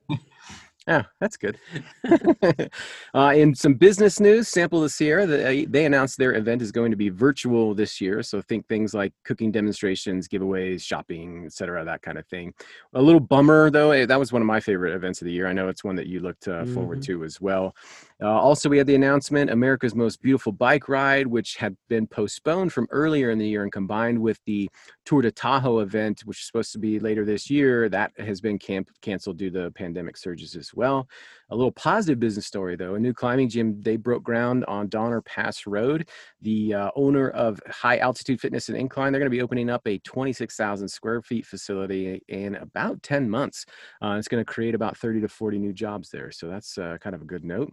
Yeah, 0.87 1.05
that's 1.19 1.39
good. 1.39 1.59
uh, 3.15 3.33
in 3.35 3.55
some 3.55 3.75
business 3.75 4.21
news, 4.21 4.49
Sample 4.49 4.83
the 4.83 4.91
Sierra, 4.91 5.27
they, 5.27 5.65
they 5.65 5.87
announced 5.87 6.19
their 6.19 6.35
event 6.35 6.61
is 6.61 6.71
going 6.71 6.91
to 6.91 6.97
be 6.97 7.09
virtual 7.09 7.75
this 7.75 8.03
year. 8.03 8.23
So 8.23 8.43
think 8.43 8.69
things 8.69 8.93
like 8.93 9.15
cooking 9.25 9.51
demonstrations, 9.51 10.29
giveaways, 10.29 10.83
shopping, 10.83 11.47
etc., 11.47 11.87
that 11.87 12.03
kind 12.03 12.19
of 12.19 12.27
thing. 12.27 12.53
A 12.93 13.01
little 13.01 13.21
bummer 13.21 13.71
though, 13.71 13.93
eh, 13.93 14.05
that 14.05 14.19
was 14.19 14.31
one 14.31 14.43
of 14.43 14.47
my 14.47 14.61
favorite 14.61 14.95
events 14.95 15.23
of 15.23 15.27
the 15.27 15.33
year. 15.33 15.47
I 15.47 15.55
know 15.55 15.69
it's 15.69 15.85
one 15.85 15.97
that 15.97 16.07
you 16.07 16.21
looked 16.21 16.49
uh, 16.49 16.65
mm-hmm. 16.65 16.75
forward 16.75 17.03
to 17.05 17.25
as 17.25 17.41
well. 17.41 17.75
Uh, 18.23 18.29
also, 18.29 18.69
we 18.69 18.79
had 18.79 18.87
the 18.87 18.95
announcement 18.95 19.51
America's 19.51 19.95
Most 19.95 20.23
Beautiful 20.23 20.53
Bike 20.53 20.89
Ride, 20.89 21.27
which 21.27 21.57
had 21.57 21.77
been 21.89 22.07
postponed 22.07 22.73
from 22.73 22.87
earlier 22.91 23.31
in 23.31 23.39
the 23.39 23.49
year 23.49 23.63
and 23.63 23.73
combined 23.73 24.19
with 24.19 24.39
the 24.45 24.69
Tour 25.05 25.23
de 25.23 25.31
Tahoe 25.31 25.81
event, 25.81 26.23
which 26.25 26.41
is 26.41 26.47
supposed 26.47 26.73
to 26.73 26.79
be 26.79 27.01
later 27.01 27.25
this 27.25 27.51
year. 27.51 27.89
That 27.89 28.13
has 28.19 28.41
been 28.41 28.59
camp- 28.59 28.91
canceled 29.03 29.39
due 29.39 29.51
to 29.51 29.71
pandemic 29.73 30.17
surges 30.17 30.55
as 30.55 30.74
well. 30.77 31.09
A 31.51 31.57
little 31.57 31.73
positive 31.73 32.19
business 32.19 32.47
story, 32.47 32.77
though. 32.77 32.95
A 32.95 32.99
new 32.99 33.13
climbing 33.13 33.49
gym, 33.49 33.81
they 33.81 33.97
broke 33.97 34.23
ground 34.23 34.65
on 34.67 34.89
Donner 34.89 35.21
Pass 35.21 35.67
Road. 35.67 36.09
The 36.41 36.75
uh, 36.75 36.91
owner 36.97 37.31
of 37.31 37.61
High 37.69 37.99
Altitude 37.99 38.41
Fitness 38.41 38.69
and 38.69 38.79
Incline, 38.79 39.13
they're 39.13 39.21
going 39.21 39.31
to 39.31 39.37
be 39.37 39.43
opening 39.43 39.71
up 39.71 39.87
a 39.87 39.99
26,000 39.99 40.89
square 40.89 41.23
feet 41.23 41.47
facility 41.47 42.23
in 42.29 42.57
about 42.57 43.03
10 43.03 43.29
months. 43.29 43.67
Uh, 44.03 44.17
it's 44.19 44.29
going 44.29 44.45
to 44.45 44.53
create 44.53 44.75
about 44.75 44.97
30 44.97 45.21
to 45.21 45.29
40 45.29 45.59
new 45.59 45.73
jobs 45.73 46.11
there. 46.11 46.31
So 46.31 46.49
that's 46.49 46.79
uh, 46.79 46.97
kind 47.01 47.15
of 47.15 47.23
a 47.23 47.27
good 47.27 47.45
note. 47.45 47.73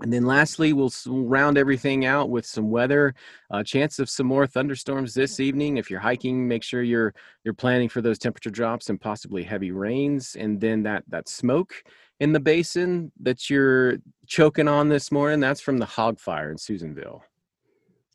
And 0.00 0.12
then 0.12 0.26
lastly, 0.26 0.72
we'll 0.72 0.92
round 1.06 1.58
everything 1.58 2.04
out 2.04 2.30
with 2.30 2.46
some 2.46 2.70
weather. 2.70 3.14
Uh, 3.50 3.62
chance 3.62 3.98
of 3.98 4.10
some 4.10 4.26
more 4.26 4.46
thunderstorms 4.46 5.14
this 5.14 5.40
evening. 5.40 5.76
If 5.76 5.90
you're 5.90 6.00
hiking, 6.00 6.46
make 6.46 6.62
sure 6.62 6.82
you're 6.82 7.14
you're 7.44 7.54
planning 7.54 7.88
for 7.88 8.00
those 8.00 8.18
temperature 8.18 8.50
drops 8.50 8.90
and 8.90 9.00
possibly 9.00 9.42
heavy 9.42 9.70
rains. 9.70 10.36
And 10.38 10.60
then 10.60 10.82
that 10.84 11.04
that 11.08 11.28
smoke 11.28 11.82
in 12.20 12.32
the 12.32 12.40
basin 12.40 13.12
that 13.20 13.48
you're 13.48 13.98
choking 14.26 14.68
on 14.68 14.88
this 14.88 15.12
morning, 15.12 15.40
that's 15.40 15.60
from 15.60 15.78
the 15.78 15.86
hog 15.86 16.18
fire 16.18 16.50
in 16.50 16.58
Susanville. 16.58 17.22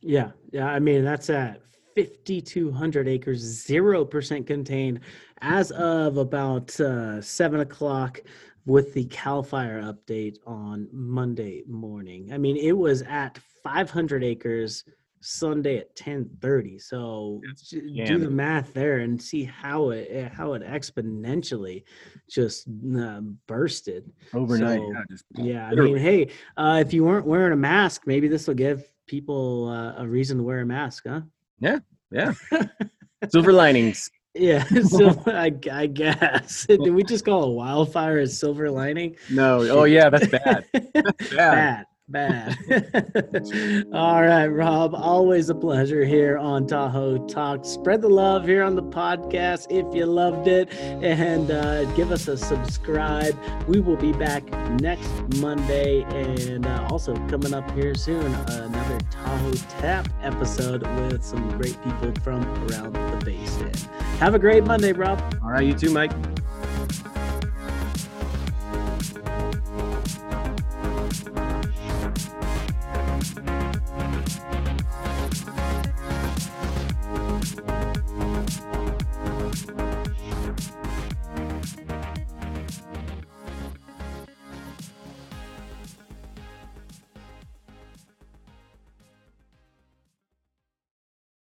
Yeah, 0.02 0.32
yeah. 0.52 0.68
I 0.68 0.80
mean, 0.80 1.04
that's 1.04 1.30
at 1.30 1.62
5,200 1.96 3.08
acres, 3.08 3.40
zero 3.40 4.04
percent 4.04 4.48
contained, 4.48 5.00
as 5.42 5.72
of 5.72 6.18
about 6.18 6.78
uh, 6.80 7.22
seven 7.22 7.62
o'clock 7.62 8.20
with 8.66 8.94
the 8.94 9.06
Cal 9.06 9.44
Fire 9.44 9.82
update 9.82 10.38
on 10.46 10.88
Monday 10.92 11.64
morning. 11.68 12.32
I 12.34 12.38
mean, 12.38 12.58
it 12.58 12.72
was 12.74 13.02
at 13.04 13.38
500 13.64 14.24
acres 14.24 14.84
Sunday 15.24 15.78
at 15.78 15.96
10:30. 15.96 16.82
So 16.82 17.42
yeah. 17.72 18.06
do 18.06 18.18
the 18.18 18.30
math 18.30 18.74
there 18.74 19.00
and 19.00 19.22
see 19.22 19.44
how 19.44 19.92
it 19.92 20.10
eh, 20.12 20.30
how 20.30 20.54
it 20.54 20.62
exponentially 20.64 21.84
just 22.30 22.68
uh, 22.98 23.22
bursted 23.48 24.12
overnight. 24.34 24.80
So, 24.80 24.92
yeah, 24.92 25.04
just, 25.10 25.26
yeah 25.36 25.70
I 25.70 25.76
mean, 25.76 25.98
hey, 25.98 26.30
uh, 26.58 26.84
if 26.86 26.94
you 26.94 27.06
weren't 27.06 27.26
wearing 27.26 27.54
a 27.54 27.58
mask, 27.58 28.04
maybe 28.06 28.28
this 28.28 28.48
will 28.48 28.56
give 28.56 28.86
people 29.08 29.70
uh, 29.70 30.02
a 30.02 30.08
reason 30.08 30.38
to 30.38 30.44
wear 30.44 30.60
a 30.60 30.66
mask, 30.66 31.06
huh? 31.08 31.22
Yeah, 31.60 31.80
yeah. 32.12 32.34
Silver 33.30 33.54
linings. 33.54 34.12
Yeah, 34.34 34.64
so 34.88 35.24
I, 35.28 35.54
I 35.72 35.88
guess. 35.88 36.66
Did 36.68 36.82
we 36.82 37.04
just 37.04 37.24
call 37.24 37.44
a 37.44 37.52
wildfire 37.52 38.20
a 38.20 38.28
silver 38.28 38.70
lining? 38.70 39.16
No. 39.30 39.62
Oh 39.70 39.84
yeah, 39.86 40.10
that's 40.10 40.28
bad. 40.28 40.66
That's 40.74 41.30
bad. 41.30 41.36
bad 41.36 41.86
bad. 42.14 42.56
All 43.94 44.22
right, 44.22 44.46
Rob, 44.46 44.94
always 44.96 45.50
a 45.50 45.56
pleasure 45.56 46.06
here 46.06 46.38
on 46.38 46.68
Tahoe 46.68 47.28
Talk. 47.28 47.66
Spread 47.66 48.02
the 48.02 48.08
love 48.08 48.46
here 48.46 48.64
on 48.64 48.76
the 48.76 48.84
podcast 48.84 49.68
if 49.70 49.94
you 49.94 50.06
loved 50.06 50.48
it 50.48 50.72
and 50.74 51.52
uh, 51.52 51.84
give 51.96 52.12
us 52.12 52.28
a 52.28 52.38
subscribe. 52.38 53.38
We 53.68 53.80
will 53.82 53.98
be 53.98 54.14
back 54.14 54.50
next 54.80 55.10
Monday 55.40 56.04
and 56.04 56.66
uh, 56.66 56.88
also 56.90 57.16
coming 57.28 57.54
up 57.54 57.70
here 57.72 57.96
soon, 57.96 58.34
another 58.34 59.00
Tahoe 59.10 59.54
Tap 59.82 60.08
episode 60.22 60.84
with 60.84 61.24
some 61.24 61.50
great 61.58 61.82
people 61.84 62.14
from 62.24 62.44
around 62.68 62.94
the 62.94 63.22
basin. 63.26 63.72
Have 64.20 64.36
a 64.36 64.40
great 64.40 64.64
Monday, 64.64 64.94
Rob. 64.94 65.20
All 65.44 65.50
right, 65.50 65.66
you 65.66 65.74
too, 65.74 65.92
Mike. 65.92 66.12